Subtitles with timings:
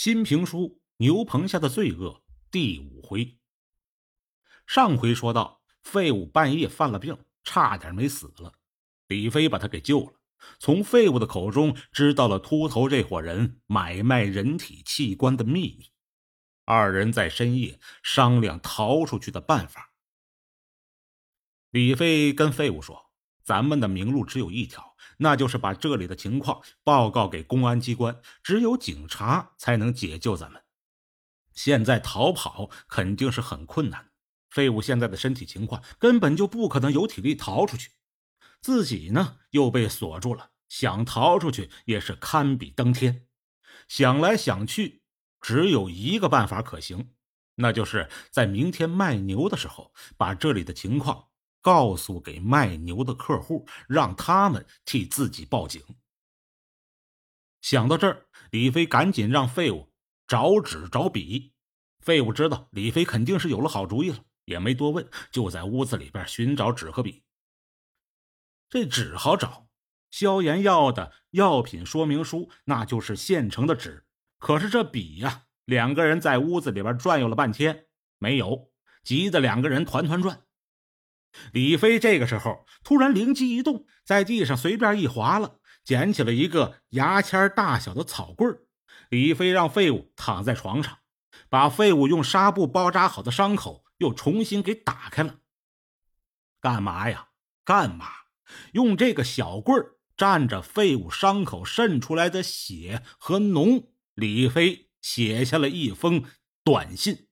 [0.00, 0.58] 新评书
[0.98, 2.08] 《牛棚下的罪恶》
[2.52, 3.36] 第五回。
[4.64, 8.52] 上回说到，废物半夜犯了病，差点没死了，
[9.08, 10.12] 李飞把他给救了。
[10.60, 15.90] 从废物的口中知道了秃头这伙人买卖人体器官的秘密。
[16.64, 19.92] 二人在深夜商量逃出去的办法。
[21.70, 23.07] 李飞跟废物说
[23.48, 30.62] ：“咱们的明路只有一条。”那就是把这里的情况报告给公安机关，只有警察才能解救咱们。
[31.54, 34.10] 现在逃跑肯定是很困难。
[34.50, 37.90] 废物现在的身体情况根本就不可能有体力逃出去，
[38.60, 43.26] 自己呢又被锁住了，想逃出去也是堪比登天。
[43.88, 45.02] 想来想去，
[45.40, 47.10] 只有一个办法可行，
[47.56, 51.27] 那就是在明天卖牛的时候把这里的情况。
[51.68, 55.82] 告诉给卖牛的客户，让他们替自己报警。
[57.60, 59.92] 想到这儿，李飞赶紧让废物
[60.26, 61.52] 找纸找笔。
[62.00, 67.22] 废物知道李飞肯定是有了好主意了，也没多问，就在屋子里边寻找纸和笔。
[68.70, 69.68] 这纸好找，
[70.10, 74.06] 消炎药的药品说明书那就是现成的纸。
[74.38, 78.72] 可是这笔呀，两个人在屋子里边转悠了半天没有，
[79.04, 80.47] 急得两个人团团转。
[81.52, 88.58] 李飞这个时候突然灵机一动，在地上随便一划了，捡起了一个牙签大小的草棍
[89.10, 90.98] 李飞让废物躺在床上，
[91.48, 95.36] 把废物用纱布包扎好的伤口又重新给打开了。
[96.60, 97.28] 干嘛呀？
[97.64, 98.06] 干嘛？
[98.72, 99.78] 用这个小棍
[100.16, 106.24] 蘸着废物伤口渗出来的血和脓，李飞写下了一封
[106.64, 107.27] 短信。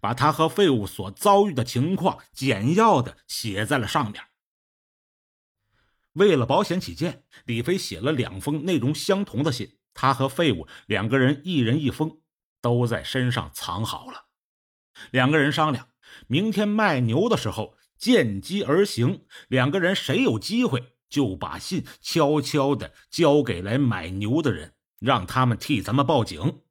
[0.00, 4.24] 把他和废物所遭遇的情况简要的写在了上面。
[6.14, 12.20] 为了保险起见，李飞写了两封内容相同的信，他和废物两个人一人一封，
[12.60, 14.26] 都在身上藏好了。
[15.12, 15.88] 两个人商量，
[16.26, 26.62] 明天卖牛的时候见机而行，两个人谁有机会就把信悄悄的交给来买牛的人，让他们替咱们报警。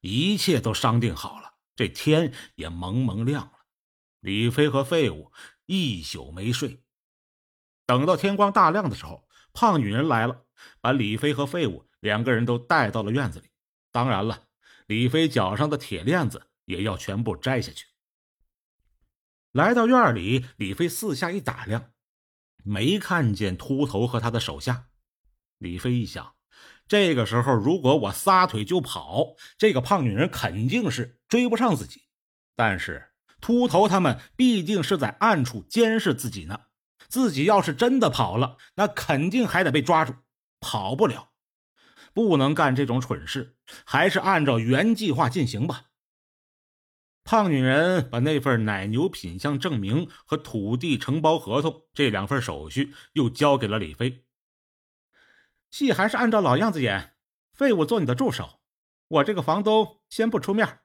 [0.00, 1.55] 一切都商定好了。
[1.76, 3.52] 这天也蒙蒙亮了，
[4.20, 5.30] 李飞和废物
[5.66, 6.82] 一宿没睡。
[7.84, 10.46] 等到天光大亮的时候，胖女人来了，
[10.80, 13.50] 把李飞和废物两个人都带到了院子里。
[13.92, 14.48] 当然了，
[14.86, 17.86] 李飞脚上的铁链子也要全部摘下去。
[19.52, 21.92] 来到院里，李飞四下一打量，
[22.64, 24.88] 没看见秃头和他的手下。
[25.58, 26.35] 李飞一想。
[26.88, 32.02] 这个时候，如果我撒腿就跑，这个胖女人肯定是追不上自己。
[32.54, 33.10] 但是
[33.40, 36.60] 秃头他们毕竟是在暗处监视自己呢。
[37.08, 40.14] 自己要是真的跑了，那肯定还得被抓住，
[40.58, 41.30] 跑不了，
[42.12, 45.84] 不能干这种蠢事，还是按照原计划进行吧。
[47.22, 54.25] 胖女人把那份奶牛品相证明和土地承包合同这两份手续又交给了李飞。
[55.70, 57.14] 戏还是按照老样子演，
[57.52, 58.60] 废物做你的助手，
[59.08, 60.80] 我这个房东先不出面。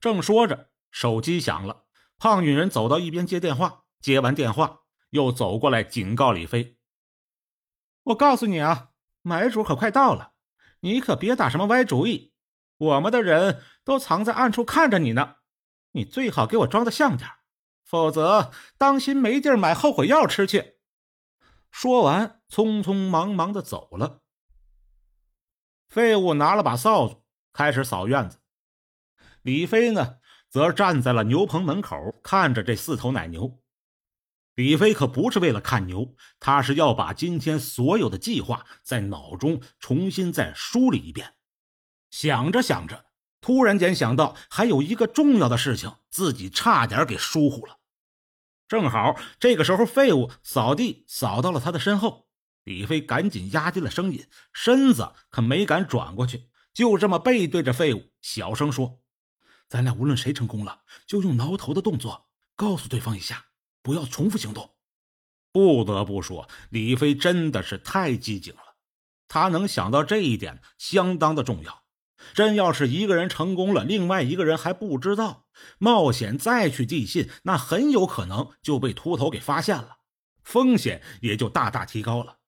[0.00, 1.84] 正说着，手机响了，
[2.18, 4.80] 胖女人走到一边接电话，接完电话
[5.10, 6.78] 又走过来警告李飞
[8.04, 8.90] ：“我告诉你啊，
[9.22, 10.32] 买主可快到了，
[10.80, 12.32] 你可别打什么歪主意，
[12.76, 15.36] 我们的人都藏在暗处看着你呢，
[15.92, 17.28] 你最好给我装的像点，
[17.82, 20.73] 否则当心没地儿买后悔药吃去。”
[21.76, 24.20] 说完，匆匆忙忙的走了。
[25.88, 28.38] 废物拿了把扫帚，开始扫院子。
[29.42, 30.18] 李飞呢，
[30.48, 33.60] 则站在了牛棚门口，看着这四头奶牛。
[34.54, 41.34] 李飞可不是为了看牛，他是要把今天所有的计划在脑中重新再梳理一遍。
[42.08, 43.06] 想着想着，
[43.40, 47.80] 突然间想到还有一个重要的事情，自己差点给疏忽了。
[48.74, 52.26] 正好这个时候，废物扫地扫到了他的身后，
[52.64, 58.98] 李飞赶紧压低了声音，身子可没敢转过去，就这么背对着废物，小声说
[59.70, 62.26] ：“咱俩无论谁成功了，就用挠头的动作
[62.56, 63.44] 告诉对方一下，
[63.80, 64.74] 不要重复行动。”
[65.54, 68.74] 不得不说，李飞真的是太机警了，
[69.28, 71.83] 他能想到这一点，相当的重要。
[72.32, 75.46] 真要是一个人成功了，另外一个人还不知道，
[75.78, 79.98] 冒险再去递信，那很有可能就被秃头给发现了，
[80.42, 82.38] 风险也就大大提高了。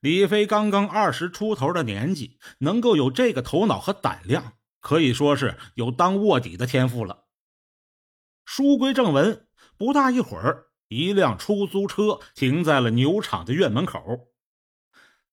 [0.00, 7.26] 李飞刚刚二十出头的年纪，能够有这个头脑和胆量，可以说是有当卧底的天赋了。
[8.44, 9.46] 书归正文，
[9.76, 14.00] 不大一会儿，一辆出租车停在了牛场的院门口，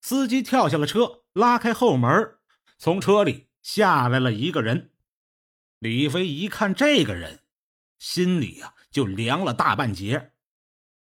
[0.02, 1.24] 司机跳下了车。
[1.34, 2.39] 拉开后门，
[2.82, 4.92] 从车里下来了一个人。
[5.80, 7.42] 李飞一看这个人，
[7.98, 10.32] 心里呀就凉了大半截。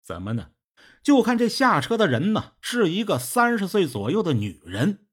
[0.00, 0.52] 怎么呢？
[1.02, 5.08] 就看这下车的人呢，是一个三十岁左右的女人。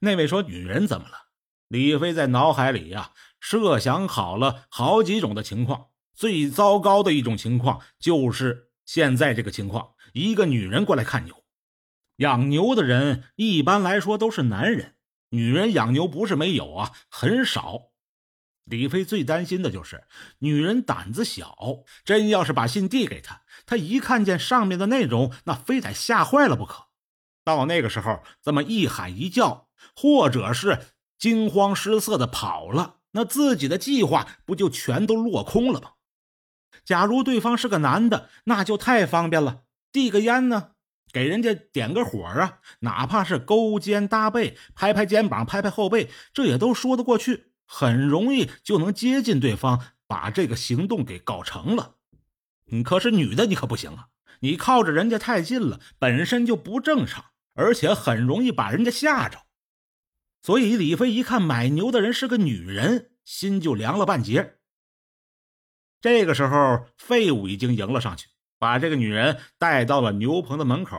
[0.00, 1.30] 那位说：“女人怎么了？”
[1.68, 11.42] 李飞在脑海里呀设想好了好几种的情况，最糟糕的一种情况就是现在这个情况：一个女人过来看牛。
[12.16, 14.96] 养牛的人一般来说都是男人，
[15.30, 17.90] 女人养牛不是没有啊，很少。
[18.64, 20.04] 李飞最担心的就是
[20.38, 21.56] 女人胆子小，
[22.04, 26.86] 真要是把信递给他，他一看见上面的内容，那非得吓坏了不可。
[27.42, 35.94] 到那个时候，这么一喊一叫，或者是惊慌失色的跑了，那自己的计划不就全都落空了吗？
[36.84, 40.72] 假如对方是个男的，那就太方便了，递个烟呢，
[41.12, 47.52] 给人家点个火啊，哪怕是勾肩搭背、拍拍肩膀、拍拍后背，这也都说得过去。
[47.66, 51.96] 很容易就能接近对方，把这个行动给搞成了。
[52.84, 54.08] 可是女的你可不行啊！
[54.40, 59.42] 你靠着人家太近了，本身就不正常，而且很容易把人家吓着。
[60.42, 64.56] 所以李飞一看买牛的人是个女人，心就凉了半截。
[66.00, 68.28] 这个时候，废物已经迎了上去，
[68.60, 70.96] 把这个女人带到了牛棚的门口。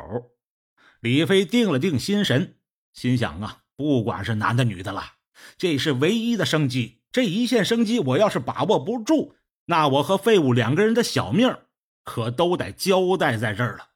[0.99, 2.57] 李飞定了定心神，
[2.91, 5.13] 心想啊，不管是男的女的了。
[5.57, 9.35] 这是唯一的生机，这一线生机，我要是把握不住，
[9.65, 11.55] 那我和废物两个人的小命
[12.03, 13.91] 可都得交代在这儿了。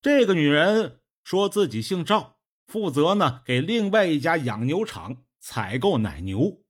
[0.00, 6.62] 这个女人说自己姓赵，负责呢给另外一家养牛场采购奶牛。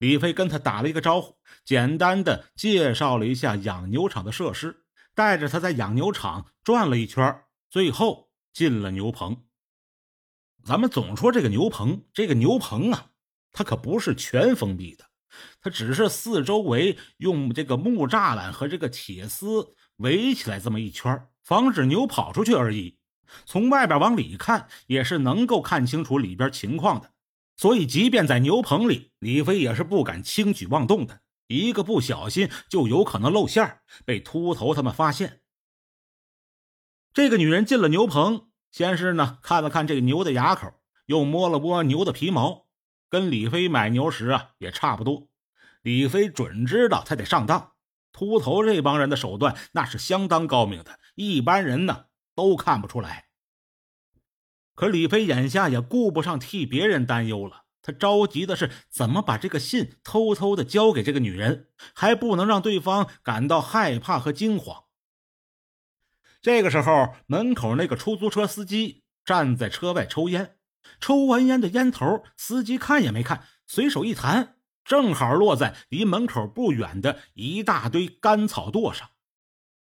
[0.00, 9.44] 李飞跟他打了一个招呼，简单的介绍了一下养牛场的设施，带着他在养牛场转了一圈，最后进了牛棚。
[10.64, 13.10] 咱们总说这个牛棚，这个牛棚啊，
[13.52, 15.04] 它可不是全封闭的，
[15.60, 22.98] 它只是四周围用这个木栅栏和这个铁丝围起来这么一圈，防止牛跑出去而已。
[23.44, 27.12] 从外边往里看，也是能够看清楚里边情况的。
[27.60, 35.42] 所以，即便在牛棚里，李飞也是不敢轻举妄动的，一个不小心就有可能露馅被秃头他们发现。
[37.12, 38.48] 这个女人进了牛棚。
[38.70, 40.72] 先是呢看了看这个牛的牙口，
[41.04, 42.66] 又摸了摸牛的皮毛，
[43.10, 45.28] 跟李飞买牛时啊也差不多。
[45.82, 47.72] 李飞准知道他得上当，
[48.10, 53.26] 秃头这帮人的手段那是相当高明的，一般人呢都看不出来。
[54.74, 64.84] 可李飞眼下也顾不上替别人担忧了，他着急的是怎么把这个信偷偷的交给这个女人，还不能让对方感到害怕和惊慌。
[66.40, 70.56] 这个时候，门口那个出租车司机站在车外抽烟，
[70.98, 79.10] 抽完烟的烟头，司机看也没看，随手一弹，正好落在离门口不远的一大堆干草垛上。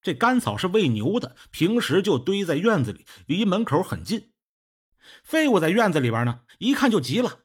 [0.01, 4.32] 这干草是喂牛的，平时就堆在院子里，离门口很近。
[5.23, 7.39] 废物在院子里边呢，一看就急了：“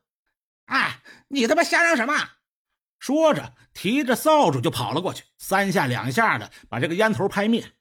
[0.66, 2.14] 哎，你他妈瞎嚷什么？”
[2.98, 7.72] 说着，提着扫帚就跑了过去，三下两下的把这个烟头拍灭。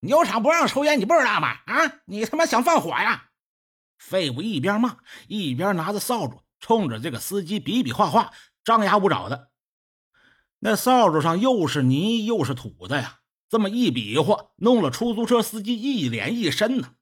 [0.00, 1.48] 牛场不让抽烟，你不知道吗？
[1.66, 3.30] 啊，你他妈想放火呀！
[3.98, 9.50] 废物一边骂一边拿着扫帚冲着这个司机比比划划，张牙舞爪的。
[10.58, 16.94] 那扫帚上又是泥又是土的呀，这么一比划，弄了出租车司机一脸一身呢。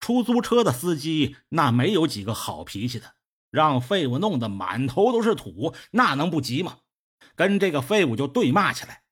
[0.00, 3.14] 出租车的司机那没有几个好脾气的，
[3.50, 6.78] 让废物弄得满头都是土，那能不急吗？
[7.34, 9.02] 跟这个废物就对骂起来。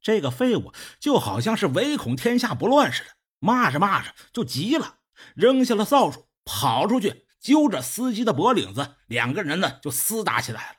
[0.00, 4.98] 这个废物就好像是唯恐天下不乱似的，骂着骂着就急了，
[5.34, 10.76] 扔下了扫帚，跑出去揪着司机的脖领子，两个人呢就厮打起来了。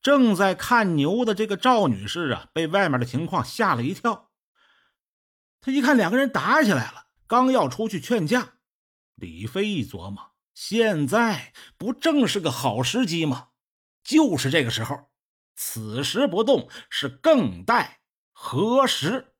[0.00, 4.30] 正在看牛的这个赵女士啊，被外面的情况吓了一跳。
[5.60, 8.58] 她一看两个人打起来了，刚要出去劝架，
[9.14, 13.48] 李飞一琢磨，现在不正是个好时机吗？
[14.04, 15.10] 就是这个时候。
[15.56, 18.02] 此时不动，是更待
[18.34, 19.31] 何时？